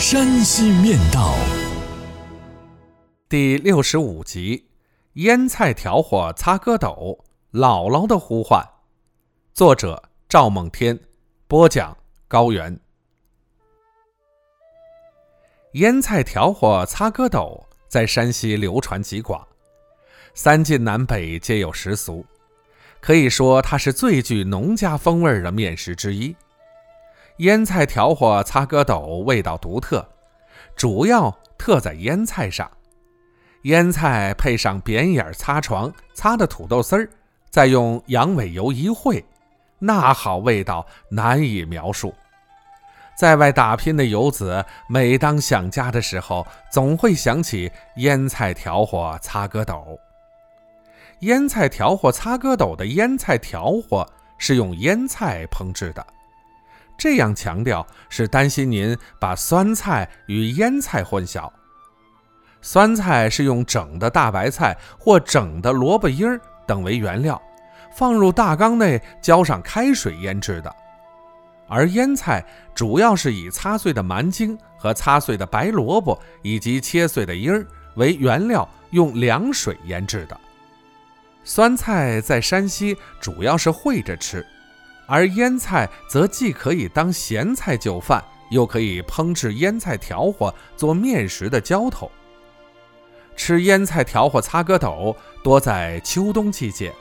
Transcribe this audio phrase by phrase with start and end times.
[0.00, 1.34] 山西面道》
[3.28, 4.64] 第六十五集：
[5.12, 8.66] 腌菜条伙擦疙斗，姥姥的呼唤。
[9.52, 10.98] 作者：赵梦天，
[11.46, 11.94] 播讲：
[12.26, 12.80] 高原。
[15.72, 19.46] 腌菜条伙擦疙斗在山西流传极广，
[20.32, 22.24] 三晋南北皆有食俗，
[23.02, 26.34] 可以说它是最具农家风味的面食之一。
[27.40, 30.06] 腌菜条伙擦疙斗味道独特，
[30.76, 32.70] 主要特在腌菜上。
[33.62, 37.08] 腌菜配上扁眼擦床擦的土豆丝儿，
[37.48, 39.24] 再用羊尾油一烩，
[39.78, 42.14] 那好味道难以描述。
[43.16, 49.98] 在外打拼的游子，每当想家的时候，总会想起腌菜条伙擦疙斗。
[51.20, 56.06] 腌菜条伙擦疙斗的腌菜条伙是用腌菜烹制的。
[57.00, 61.50] 这样强调是担心您把酸菜与腌菜混淆。
[62.60, 67.40] 酸菜是用整的大白菜或整的萝卜缨等为原料，
[67.96, 70.70] 放入大缸内浇上开水腌制的；
[71.66, 72.44] 而腌菜
[72.74, 80.38] 主要是以擦碎的蛮荆和擦碎的白萝卜以及切碎的缨为原料，用凉水腌制的。
[81.44, 84.46] 酸菜在山西主要是烩着吃。
[85.10, 92.08] 而腌菜则既可以当咸菜就饭，又可以烹制腌菜条伙做面食的浇头。
[93.34, 96.94] 吃腌菜条伙擦疙斗多在秋冬季节，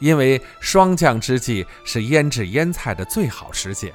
[0.00, 3.94] 因为霜降之际是腌制腌菜的最好时节。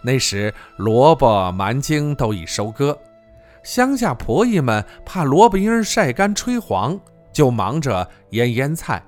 [0.00, 2.98] 那时萝卜、蛮荆都已收割，
[3.62, 6.98] 乡下婆姨们怕萝卜缨晒干吹黄，
[7.34, 9.02] 就忙着腌腌菜。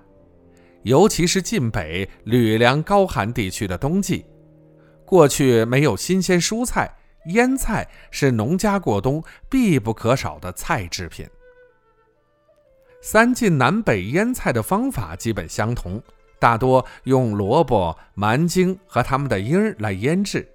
[0.82, 4.24] 尤其是晋北吕梁高寒地区的冬季，
[5.04, 6.96] 过去没有新鲜蔬菜，
[7.26, 11.28] 腌菜是农家过冬必不可少的菜制品。
[13.02, 16.02] 三晋南北腌菜的方法基本相同，
[16.38, 20.48] 大多用萝卜、蛮荆和它们的缨来腌制。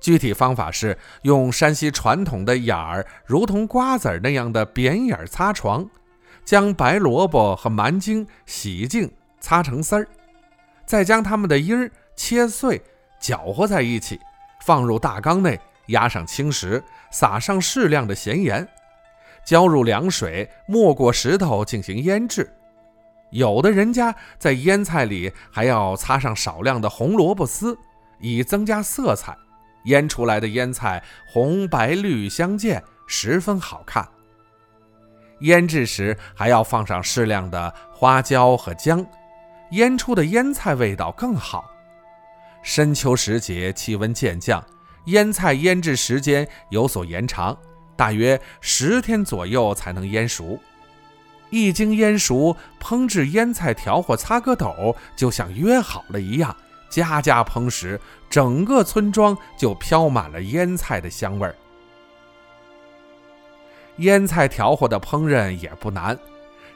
[0.00, 5.88] 具体方法是用山西传统的眼儿，如同瓜子儿那样的扁眼擦床，
[6.44, 9.10] 将白萝卜和蛮荆洗净。
[9.40, 10.08] 擦成丝儿，
[10.86, 12.82] 再将它们的缨儿切碎，
[13.20, 14.20] 搅和在一起，
[14.64, 18.66] 放入大缸内，压上青石，撒上适量的咸盐，
[19.44, 22.52] 浇入凉水，没过石头进行腌制。
[23.30, 27.78] 有的人家在腌菜里还要擦上少量的红萝卜丝，
[28.18, 29.36] 以增加色彩，
[29.84, 34.08] 腌出来的腌菜红白绿相间，十分好看。
[35.40, 39.06] 腌制时还要放上适量的花椒和姜。
[39.70, 41.70] 腌出的腌菜味道更好。
[42.62, 44.64] 深秋时节，气温渐降，
[45.06, 47.56] 腌菜腌制时间有所延长，
[47.96, 50.58] 大约十天左右才能腌熟。
[51.50, 56.54] 一经腌熟，烹制腌菜条或擦疙斗，就像约好了一样，
[56.90, 57.98] 家家烹食，
[58.28, 61.54] 整个村庄就飘满了腌菜的香味儿。
[63.98, 66.18] 腌菜条伙的烹饪也不难。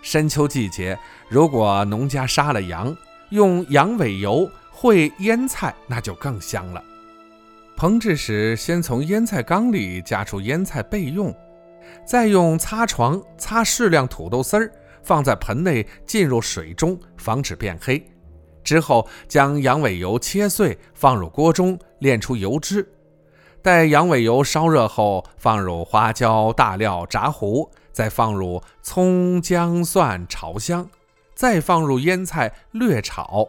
[0.03, 0.99] 深秋季节，
[1.29, 2.95] 如果农家杀了羊，
[3.31, 6.83] 用羊尾油烩腌菜，那就更香了。
[7.77, 11.33] 烹制时，先从腌菜缸里夹出腌菜备用，
[12.05, 14.73] 再用擦床擦适量土豆丝儿，
[15.05, 18.05] 放在盆内浸入水中，防止变黑。
[18.65, 22.87] 之后将羊尾油切碎，放入锅中炼出油脂。
[23.63, 27.71] 待羊尾油烧热后，放入花椒、大料炸糊。
[27.93, 30.89] 再放入葱姜蒜炒香，
[31.35, 33.49] 再放入腌菜略炒，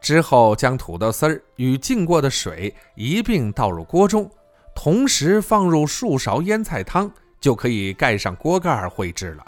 [0.00, 4.30] 之后将土豆丝儿与浸过的水一并倒入锅中，
[4.74, 7.10] 同时放入数勺腌菜汤，
[7.40, 9.44] 就可以盖上锅盖烩制了。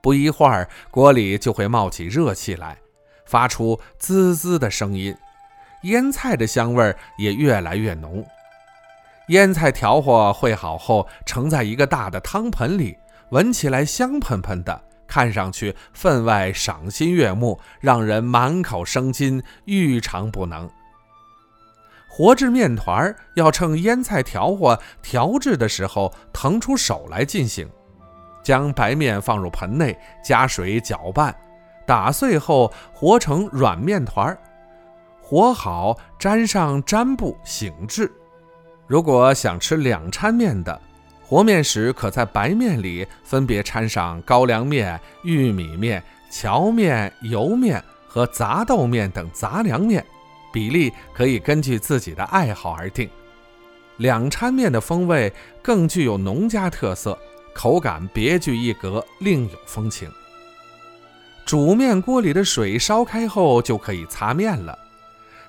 [0.00, 2.78] 不一会儿，锅里就会冒起热气来，
[3.24, 5.16] 发出滋滋的声音，
[5.82, 8.24] 腌菜的香味也越来越浓。
[9.28, 12.96] 腌菜条伙烩好后，盛在一个大的汤盆里。
[13.30, 20.68] 闻起来香喷喷的，看上去分外赏心悦目，让人满口生津，欲尝不能。
[22.08, 27.68] 和制面团要趁腌菜调和调制的时候腾出手来进行，
[28.42, 31.34] 将白面放入盆内，加水搅拌，
[31.84, 34.36] 打碎后和成软面团
[35.20, 38.10] 和好沾上粘布醒制。
[38.86, 40.80] 如果想吃两掺面的，
[41.28, 46.00] 和面时可在白面里分别掺上高粱面、玉米面、
[46.30, 50.06] 荞面、油面和杂豆面等杂粮面，
[50.52, 53.10] 比例可以根据自己的爱好而定。
[53.96, 57.18] 两掺面的风味更具有农家特色，
[57.52, 60.08] 口感别具一格，另有风情。
[61.44, 64.78] 煮面锅里的水烧开后，就可以擦面了。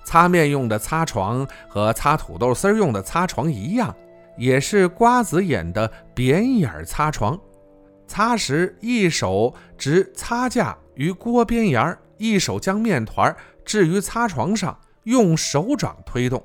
[0.04, 3.94] 擦面用的擦床和擦土豆丝儿用的擦床一样，
[4.38, 7.40] 也是瓜子眼的扁眼擦床。
[8.08, 13.36] 擦时一手执擦架于锅边沿，一手将面团
[13.66, 16.44] 置于擦床上，用手掌推动。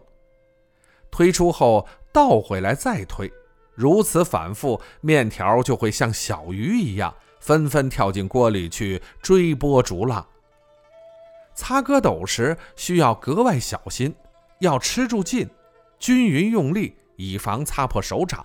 [1.10, 3.30] 推出后倒回来再推，
[3.74, 10.26] 如此反复，面条就会像小鱼一样纷纷跳进锅里去追波逐浪。
[11.54, 14.12] 擦疙斗时需要格外小心，
[14.58, 15.48] 要吃住劲，
[15.98, 18.44] 均匀用力，以防擦破手掌。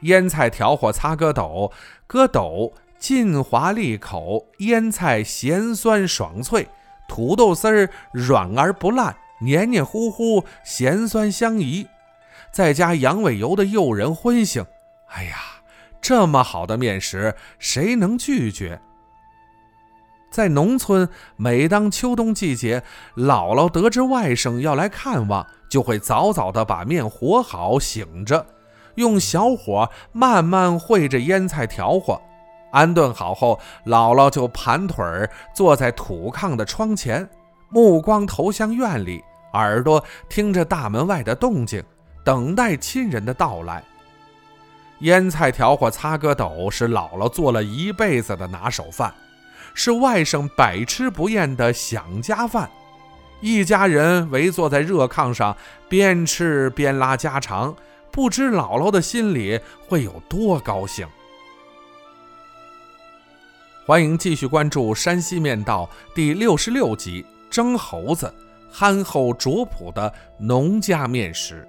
[0.00, 1.72] 腌菜调和擦疙斗，
[2.08, 6.68] 疙斗劲滑利口，腌菜咸酸爽脆，
[7.08, 11.86] 土豆丝儿软而不烂，黏黏糊糊，咸酸相宜，
[12.50, 14.66] 再加羊尾油的诱人荤腥，
[15.06, 15.36] 哎呀，
[16.00, 18.80] 这么好的面食，谁能拒绝？
[20.32, 21.06] 在农村，
[21.36, 22.82] 每当秋冬季节，
[23.14, 28.46] 姥姥得知外甥要来看望，就会早早的把面和好醒着，
[28.94, 32.20] 用小火慢慢烩着腌菜调和。
[32.72, 37.28] 安顿好后，姥姥就盘腿儿坐在土炕的窗前，
[37.68, 41.84] 目光投向院里，耳朵听着大门外的动静，
[42.24, 43.84] 等待亲人的到来。
[45.00, 49.12] 腌菜调和擦疙斗是姥姥做了一辈子的拿手饭。
[49.74, 52.70] 是外甥百吃不厌的想家饭，
[53.40, 55.56] 一家人围坐在热炕上，
[55.88, 57.74] 边吃边拉家常，
[58.10, 59.58] 不知姥姥的心里
[59.88, 61.06] 会有多高兴。
[63.84, 68.26] 欢迎继续关注《山西面道》第六十六集《蒸猴子》，
[68.70, 71.66] 憨厚卓朴的农家面食。